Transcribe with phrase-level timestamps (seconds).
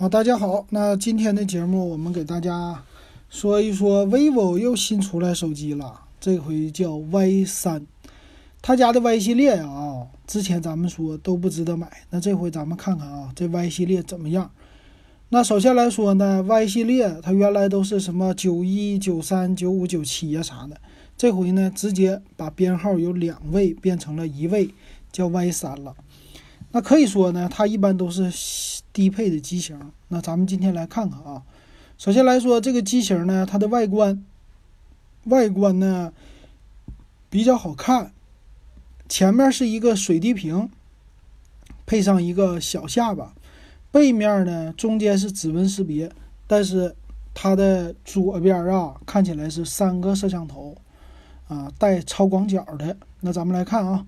[0.00, 2.84] 好，大家好，那今天的节目我们给大家
[3.28, 7.84] 说一说 vivo 又新出来手机了，这回叫 Y 三，
[8.62, 14.48] 他家的 Y 系列啊，之前咱们说都不值得买，那这回咱们看看啊，这 Y 系列怎么样？
[15.30, 20.76] 那首先来说呢，Y 系列它原来都是什么九一、九三、九五、九七呀啥的，
[21.16, 24.70] 这回呢直接把编号由两位变成了一位，
[25.10, 25.96] 叫 Y 三了。
[26.72, 28.30] 那可以说呢，它一般都是
[28.92, 29.78] 低配的机型。
[30.08, 31.42] 那咱们今天来看看啊，
[31.96, 34.24] 首先来说这个机型呢，它的外观，
[35.24, 36.12] 外观呢
[37.30, 38.12] 比较好看，
[39.08, 40.68] 前面是一个水滴屏，
[41.86, 43.34] 配上一个小下巴。
[43.90, 46.12] 背面呢，中间是指纹识别，
[46.46, 46.94] 但是
[47.32, 50.76] 它的左边啊，看起来是三个摄像头，
[51.48, 52.94] 啊，带超广角的。
[53.20, 54.06] 那咱们来看啊，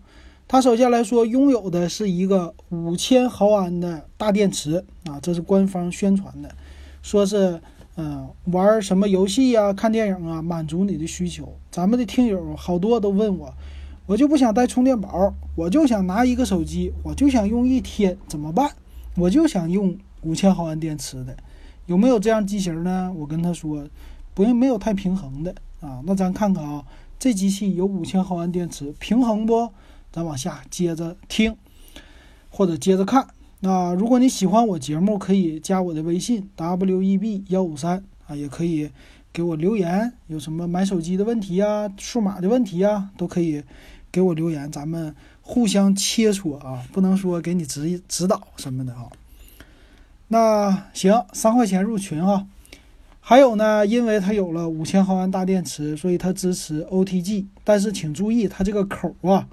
[0.53, 6.53] 它首先来说拥有的是一个五千毫安的大电池啊，这是官方宣传的，
[7.03, 7.63] 说是
[7.95, 11.57] 嗯玩什么游戏呀、看电影啊，满足你的需求。
[11.71, 13.55] 咱们的听友好多都问我，
[14.07, 18.73] 我就不想带充电宝，我就想拿一个手机，我就想用一天，怎么办？
[19.15, 21.37] 我就想用五千毫安电池的，
[21.87, 23.15] 有没有这样机型呢？
[23.17, 23.87] 我跟他说，
[24.35, 26.03] 不用，没有太平衡的啊。
[26.05, 26.85] 那咱看看啊，
[27.21, 29.71] 这机器有五千毫安电池，平衡不？
[30.13, 31.57] 咱往下接着听，
[32.51, 33.29] 或者接着看。
[33.61, 38.91] 那如果你喜欢我节目，可以加我的微信 w e b 幺五三啊，也可以
[39.33, 43.63] 给我留言，有什么买手机的问题呀、数码的问题呀，都可以
[44.11, 45.15] 给我留言，咱们。
[45.43, 49.11] 互相切磋啊，不能说给你指指导什么的啊。
[50.29, 52.47] 那行，三块钱入群哈。
[53.21, 57.47] 还有呢，因为它有了五千毫安大电池，所以它支持 OTG。
[57.65, 59.49] 但是请注意，它这个口啊，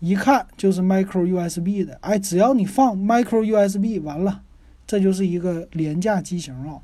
[0.00, 1.96] 一看就是 Micro USB 的。
[2.00, 4.42] 哎，只要你放 Micro USB，完了，
[4.86, 6.80] 这就是一个廉价机型啊。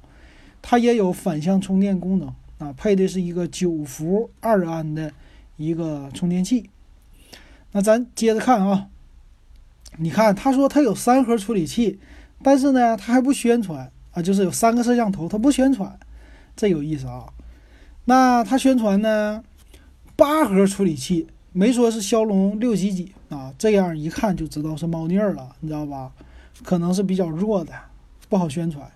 [0.63, 2.29] 它也有反向充电功能
[2.59, 5.13] 啊，配的是一个九伏二安的
[5.57, 6.71] 一个充电器。
[7.73, 8.89] 那咱接着看啊，
[9.99, 11.99] 你看他说他有三核处理器，
[12.43, 15.99] 但是呢他还不宣传啊，就是有三个摄像头，他不宣传，
[16.57, 17.27] 这有意思啊。
[18.07, 19.43] 那他宣传呢
[20.17, 21.29] 八核处理器，
[21.59, 26.13] 没说是骁龙六几几啊，这样一看就知道是猫腻了，你知道吧？
[26.63, 27.73] 可能是比较弱的，
[28.29, 28.87] 不好宣传。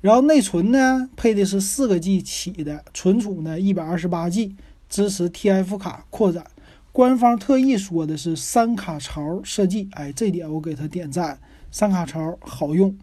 [0.00, 4.56] 然后内存呢配的是四个 G 起的，存储呢一百二十八 G，
[4.88, 6.44] 支持 TF 卡扩展。
[6.90, 11.38] 官方特意说的是三卡槽设计，哎，这点我给他点赞，
[11.70, 12.98] 三卡槽好用。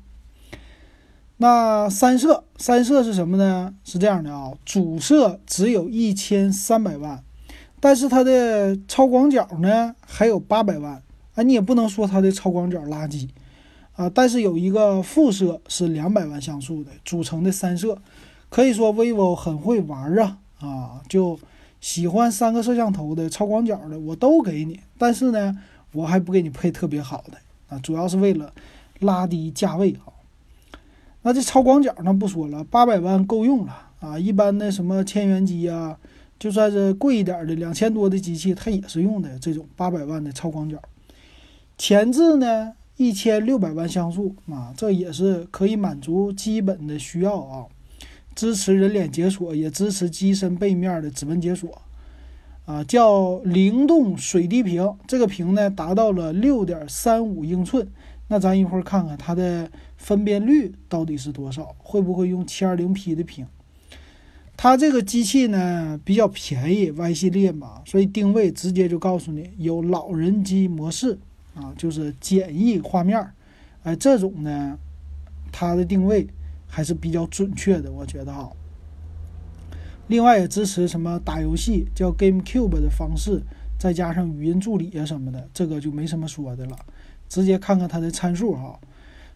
[1.38, 3.74] 那三摄，三摄是什么呢？
[3.86, 7.24] 是这样的啊，主摄只有一千三百万，
[7.86, 11.04] 但是它的超广角呢还有八百万，
[11.36, 13.30] 啊，你也不能说它的超广角垃圾
[13.94, 14.10] 啊。
[14.10, 18.02] 但是有一个副摄是两百万像素的组成的三摄，
[18.50, 21.38] 可以说 vivo 很会玩啊啊，就。
[21.82, 25.56] 喜欢三个摄像头的超广角的我都给你，但是呢，
[25.92, 27.38] 我还不给你配特别好的
[27.70, 28.52] 啊，主要是为了
[29.02, 30.10] 拉低价位啊。
[31.22, 34.18] 那这超广角那不说了，八百万够用了啊。
[34.18, 36.00] 一般的什么千元机啊，
[36.38, 40.78] 就算是贵一点的两千多的机器，它也是用的这种八百万的超广角。
[41.78, 47.66] 前置呢一千六百万像素啊，这也是可以满足基本的需要啊。
[48.36, 51.82] 支持人脸解锁，也支持机身背面的指纹解锁，
[52.66, 54.94] 啊，叫灵动水滴屏。
[55.08, 57.88] 这个屏呢达到了六点三五英寸。
[58.28, 63.48] 那咱一会儿看看它的分辨率到底是多少，会不会用七二零 P 的屏？
[64.58, 71.18] 它这个机器呢比较便宜，Y 系列嘛，所以定位直接就告诉你有老人机模式
[71.54, 73.26] 啊，就是简易画面。
[73.84, 74.78] 哎，这种呢，
[75.52, 76.28] 它的定位。
[76.68, 78.52] 还是比较准确的，我觉得哈。
[80.08, 83.42] 另外也支持什么打游戏叫 GameCube 的方式，
[83.80, 86.76] 再加上语音助理啊什么的，这个就没什么说的了。
[87.30, 88.78] 直接看看它的参数哈。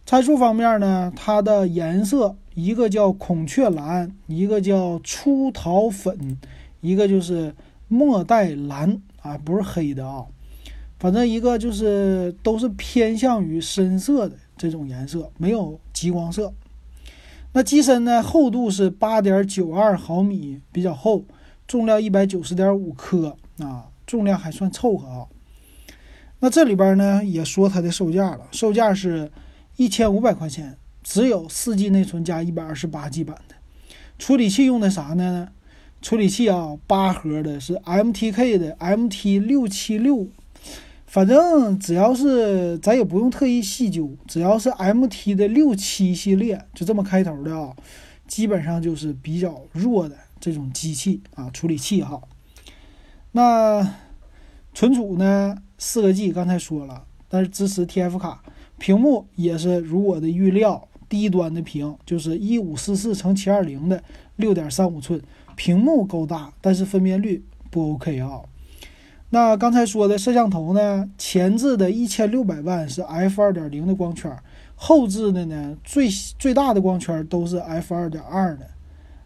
[0.06, 6.38] 参数方面呢，它的颜色一个叫孔雀蓝，一个叫出桃粉，
[6.82, 7.56] 一个就是
[7.88, 10.26] 墨黛蓝啊，不是黑的啊。
[11.00, 16.54] 反正一个就是都是偏向于深色的这种颜色，没有极光色。
[17.54, 18.22] 那机身呢？
[18.22, 21.24] 厚度是八点九二毫米，比较厚，
[21.66, 25.26] 重量一百九十点五克啊，重量还算凑合啊。
[26.42, 29.32] 那这里边呢也说它的售价了，售价是
[29.78, 33.56] 一千五百块钱，只有四 G 内存加一百二十八 G 版的。
[34.18, 35.50] 处理器用的啥呢？
[36.02, 40.28] 处理器啊，八核的是 MTK 的 MT 六七六，
[41.06, 47.76] 反正只要是咱也不用特意细究，只要是 MT 的六七系列就这么开头的啊，
[48.28, 52.22] 基本上就是比较弱的这种机器啊，处理器哈。
[53.34, 53.96] 那
[54.74, 58.44] 存储呢，四个 G，刚才说了，但是支持 TF 卡，
[58.78, 64.02] 屏幕也是如我的预料，低端的屏就是一五四四乘七二零的
[64.36, 65.20] 六点三五寸，
[65.56, 68.42] 屏幕够大，但是分辨率不 OK 啊。
[69.32, 74.32] 那刚才说的摄像头呢，前置的一千六百万是 f 二点零的光圈，
[74.76, 76.08] 后置的呢最
[76.38, 78.66] 最大的光圈都是 f 二点二的。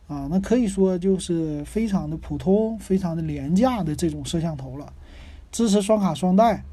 [0.05, 4.91] 啊，那可以说就是非常的普通、非常的廉价的这种摄像头了，
[5.49, 6.63] 支持双卡双待，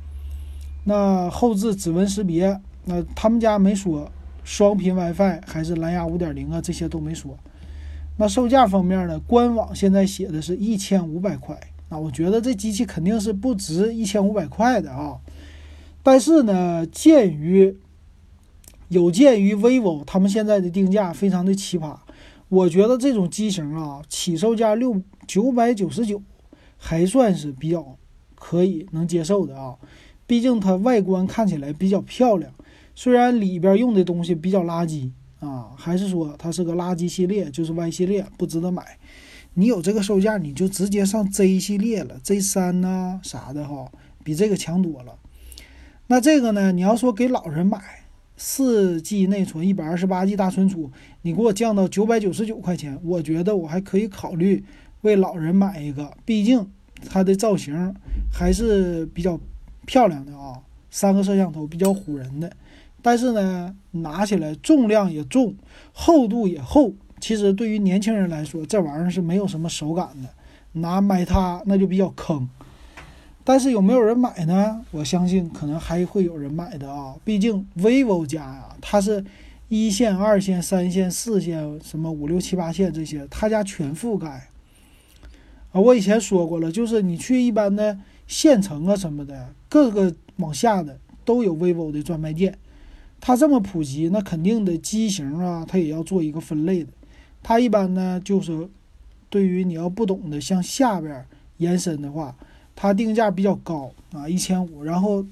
[0.85, 4.11] 那后置指纹识别，那他们家没说
[4.45, 7.39] 双频 WiFi 还是蓝牙五点零啊，这些都没说。
[8.17, 11.59] 那售价方面呢，官网现在写的是一千五百块，
[11.89, 15.19] 那我觉得这机器肯定是不值一千五百块的啊。
[16.03, 17.77] 但是呢，鉴于
[18.89, 21.97] 有鉴于 vivo 他们现在的定价非常的奇葩。
[22.49, 26.21] 我觉得这种机型啊，起售价六九百九十九，
[26.77, 27.97] 还算是比较
[28.35, 29.77] 可以能接受的啊。
[30.27, 32.53] 毕竟它外观看起来比较漂亮，
[32.95, 38.99] 虽然里边用的东西比较垃圾啊，还是说它是个垃圾系列，就是 Y 系列不值得买。
[39.55, 43.91] 你有这个售价，你就直接上 Z 系列了，Z 三呐啥的哈，
[44.23, 45.19] 比这个强多了。
[46.07, 47.81] 那这个呢，你要说给老人买。
[48.43, 50.91] 四 G 内存，一百二十八 G 大存储，
[51.21, 54.65] 你给我降到九百九十九块钱，我觉得我还可以考虑
[55.03, 56.67] 为老人买一个，毕竟
[57.11, 57.95] 它的造型
[58.33, 59.39] 还是比较
[59.85, 62.51] 漂亮的啊，三个摄像头比较唬人的。
[63.03, 65.55] 但是呢，拿起来重量也重，
[65.93, 70.29] 厚度也厚，其实对于年轻人来说，这玩意儿是没有什么手感的，
[70.73, 72.49] 拿买它那就比较坑。
[73.43, 74.85] 但是有没有人买呢？
[74.91, 77.15] 我相信可能还会有人买的啊！
[77.25, 79.25] 毕竟 vivo 家呀，它是
[79.69, 84.49] 一线、二线、三线、四线，什么五六七八线这些，他家全覆盖
[85.73, 85.81] 啊！
[85.81, 87.99] 我以前说过了，就是你去一般的
[88.31, 92.57] 县城啊什么的，各个往下的都有 vivo 的专卖店。
[93.21, 96.93] 它这么普及，那肯定的机型啊，它也要做一个分类的。
[97.43, 98.69] 它一般呢，就是
[99.29, 102.37] 对于你要不懂的向下边延伸的话。
[102.77, 105.27] 它定价比较高啊，一千五，然后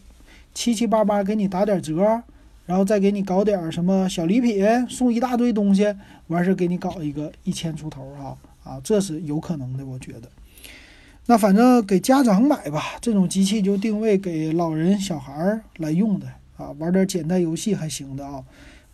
[0.53, 2.21] 七七八八给你打点折，
[2.67, 5.95] 然后再给你搞点什么小礼品，送一大堆东西，
[6.27, 10.29] 完事给你搞一个一千出头哈啊，这是有可能的，我觉得。
[11.31, 16.27] 那反正给家长买吧，这种机器就定位给老人小孩儿来用的
[16.57, 18.43] 啊，玩点简单游戏还行的啊，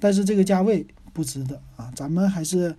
[0.01, 2.75] 但是这个价位不值得啊，咱们还是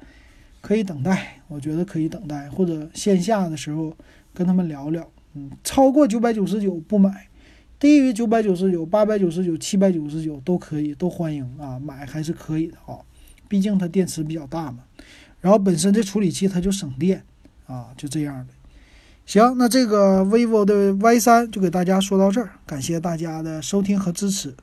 [0.60, 3.96] 可以等待，我觉得可以等待，或者线下的时候
[4.34, 5.10] 跟他们聊聊。
[5.36, 7.30] 嗯，超过九百九十九不买，
[7.80, 13.00] 低于九百九十九、八百九十九、七百九十九都可以，都欢迎啊，买还是可以的啊，
[13.48, 14.80] 毕竟它电池比较大嘛，
[15.40, 17.24] 然后本身这处理器它就省电
[17.68, 18.54] 啊，就这样的。
[19.26, 24.56] 行，那这个 vivo 的 Y 三就给大家说到这儿，感谢大家的收听和支持。